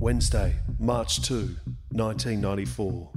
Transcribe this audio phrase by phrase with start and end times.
[0.00, 1.56] Wednesday, March 2,
[1.90, 3.10] 1994,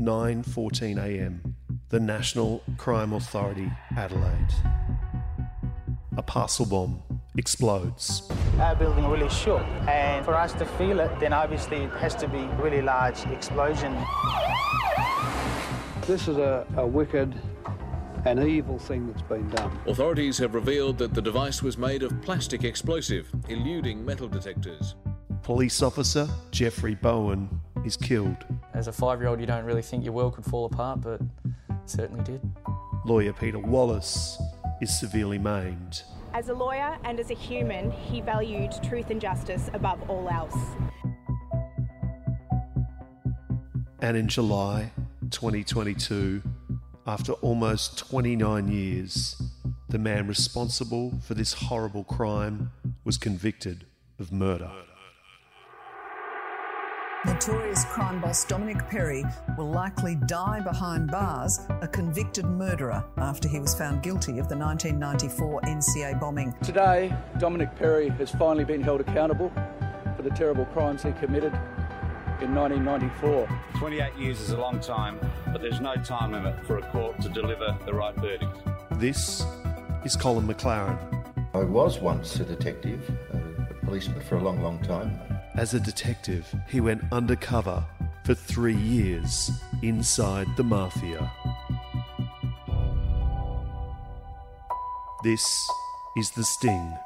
[0.00, 1.54] 9:14 a.m.
[1.90, 4.52] The National Crime Authority, Adelaide.
[6.16, 7.00] A parcel bomb
[7.38, 8.28] explodes.
[8.58, 12.26] Our building really shook, and for us to feel it, then obviously it has to
[12.26, 13.96] be a really large explosion.
[16.08, 17.32] This is a, a wicked
[18.24, 19.78] and evil thing that's been done.
[19.86, 24.96] Authorities have revealed that the device was made of plastic explosive, eluding metal detectors.
[25.44, 28.46] Police officer Geoffrey Bowen is killed.
[28.72, 31.20] As a five year old, you don't really think your world could fall apart, but
[31.20, 31.50] it
[31.84, 32.40] certainly did.
[33.04, 34.40] Lawyer Peter Wallace
[34.80, 36.02] is severely maimed.
[36.32, 40.56] As a lawyer and as a human, he valued truth and justice above all else.
[44.00, 44.92] And in July
[45.28, 46.42] 2022,
[47.06, 49.42] after almost 29 years,
[49.90, 52.70] the man responsible for this horrible crime
[53.04, 53.84] was convicted
[54.18, 54.70] of murder.
[57.26, 59.24] Notorious crime boss Domenic Perre
[59.56, 64.56] will likely die behind bars, a convicted murderer, after he was found guilty of the
[64.56, 66.54] 1994 NCA bombing.
[66.62, 69.50] Today, Domenic Perre has finally been held accountable
[70.16, 71.54] for the terrible crimes he committed
[72.42, 73.48] in 1994.
[73.78, 75.18] 28 years is a long time,
[75.50, 78.58] but there's no time limit for a court to deliver the right verdict.
[78.92, 79.46] This
[80.04, 80.98] is Colin McLaren.
[81.54, 85.18] I was once a detective, a policeman for a long, long time.
[85.56, 87.84] As a detective, he went undercover
[88.24, 89.52] for three years
[89.82, 91.30] inside the mafia.
[95.22, 95.46] This
[96.16, 96.98] is The Sting,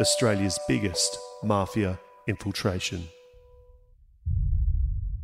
[0.00, 3.04] Australia's biggest mafia infiltration.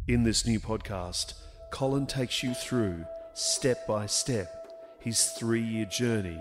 [0.07, 1.33] In this new podcast,
[1.73, 4.49] Colin takes you through, step by step,
[4.99, 6.39] his three year journey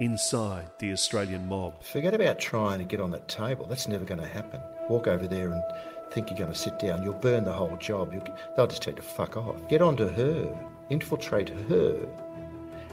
[0.00, 1.82] inside the Australian mob.
[1.82, 3.66] Forget about trying to get on that table.
[3.66, 4.60] That's never going to happen.
[4.88, 5.62] Walk over there and
[6.12, 7.02] think you're going to sit down.
[7.02, 8.12] You'll burn the whole job.
[8.12, 8.24] You'll,
[8.56, 9.56] they'll just tell you to fuck off.
[9.68, 10.56] Get onto her,
[10.90, 12.08] infiltrate her,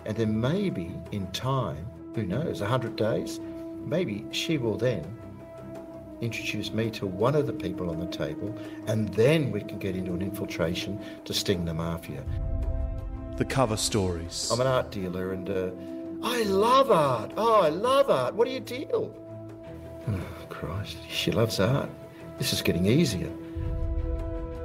[0.06, 3.40] and then maybe in time, who knows, 100 days,
[3.86, 5.06] maybe she will then
[6.22, 8.58] introduce me to one of the people on the table,
[8.88, 12.24] and then we can get into an infiltration to sting the mafia.
[13.38, 14.50] The cover stories.
[14.52, 15.70] I'm an art dealer and uh,
[16.26, 17.32] I love art.
[17.38, 18.34] Oh, I love art.
[18.34, 19.14] What do you deal?
[20.08, 20.20] Oh,
[20.50, 21.90] Christ, she loves art.
[22.40, 23.32] This is getting easier.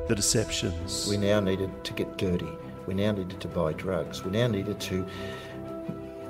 [0.08, 1.06] The deceptions.
[1.06, 2.48] We now needed to get dirty.
[2.86, 4.24] We now needed to buy drugs.
[4.24, 5.06] We now needed to,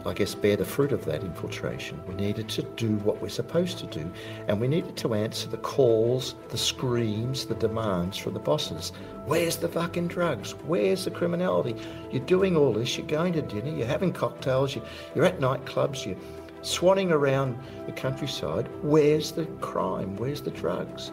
[0.07, 2.01] I guess, bear the fruit of that infiltration.
[2.09, 4.11] We needed to do what we're supposed to do.
[4.49, 8.93] And we needed to answer the calls, the screams, the demands from the bosses.
[9.27, 10.53] Where's the fucking drugs?
[10.65, 11.77] Where's the criminality?
[12.11, 14.85] You're doing all this, you're going to dinner, you're having cocktails, you're,
[15.15, 16.17] you're at nightclubs, you're
[16.63, 18.69] swanning around the countryside.
[18.83, 20.17] Where's the crime?
[20.17, 21.13] Where's the drugs?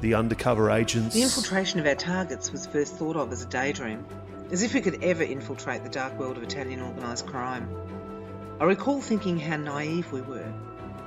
[0.00, 1.14] The undercover agents.
[1.14, 4.04] The infiltration of our targets was first thought of as a daydream,
[4.50, 7.68] as if we could ever infiltrate the dark world of Italian organised crime.
[8.60, 10.52] I recall thinking how naive we were,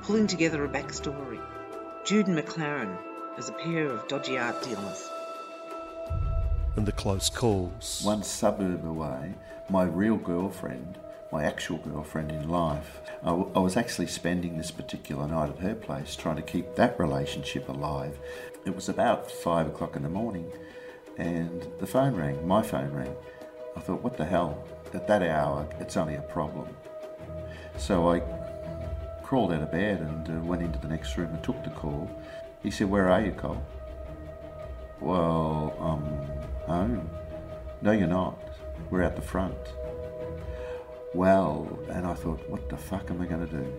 [0.02, 1.40] pulling together a backstory.
[2.04, 2.96] Jude and McLaren
[3.38, 5.08] as a pair of dodgy art dealers.
[6.76, 8.02] And the close calls.
[8.04, 9.34] One suburb away,
[9.68, 10.98] my real girlfriend,
[11.32, 15.58] my actual girlfriend in life, I, w- I was actually spending this particular night at
[15.58, 18.18] her place trying to keep that relationship alive.
[18.64, 20.52] It was about five o'clock in the morning
[21.18, 23.14] and the phone rang, my phone rang.
[23.76, 24.64] I thought, what the hell?
[24.92, 26.68] At that hour, it's only a problem.
[27.76, 28.20] So I
[29.22, 32.10] crawled out of bed and uh, went into the next room and took the call.
[32.62, 33.62] He said, Where are you, Cole?
[35.00, 37.10] Well, I'm home.
[37.80, 38.36] No, you're not.
[38.90, 39.56] We're out the front.
[41.14, 43.72] Well, and I thought, What the fuck am I going to do?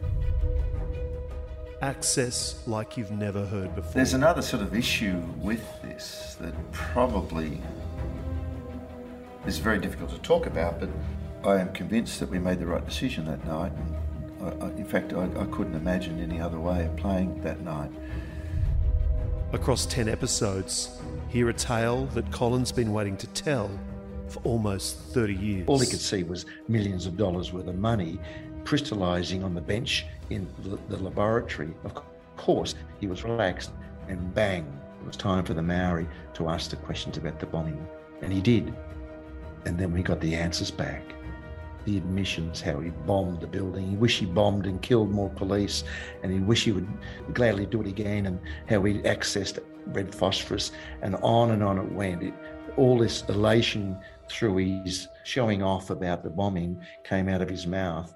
[1.81, 3.91] Access like you've never heard before.
[3.91, 5.63] There's another sort of issue with
[5.94, 7.62] this that probably
[9.46, 10.90] is very difficult to talk about, but
[11.44, 13.72] I am convinced that we made the right decision that night.
[13.74, 17.62] And I, I, in fact, I, I couldn't imagine any other way of playing that
[17.62, 17.91] night.
[19.53, 23.70] Across 10 episodes, hear a tale that Colin's been waiting to tell
[24.29, 25.67] for almost 30 years.
[25.67, 28.20] All he could see was millions of dollars worth of money
[28.64, 31.73] crystallizing on the bench in the, the laboratory.
[31.84, 31.99] Of
[32.37, 33.72] course, he was relaxed,
[34.08, 37.87] and bang, it was time for the Maori to ask the questions about the bombing.
[38.21, 38.73] And he did.
[39.65, 41.03] And then we got the answers back.
[41.85, 43.89] The admissions, how he bombed the building.
[43.89, 45.83] He wished he bombed and killed more police,
[46.21, 46.87] and he wished he would
[47.33, 48.39] gladly do it again, and
[48.69, 49.57] how he accessed
[49.87, 50.71] red phosphorus,
[51.01, 52.21] and on and on it went.
[52.21, 52.33] It,
[52.77, 53.97] all this elation
[54.29, 58.15] through his showing off about the bombing came out of his mouth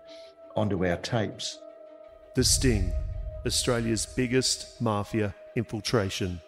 [0.56, 1.60] onto our tapes.
[2.36, 2.94] The Sting,
[3.46, 6.40] Australia's biggest mafia infiltration.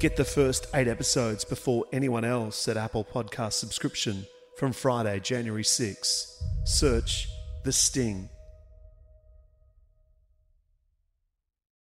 [0.00, 4.26] Get the first eight episodes before anyone else at Apple Podcast subscription
[4.56, 6.42] from Friday, January 6.
[6.64, 7.28] Search
[7.64, 8.30] The Sting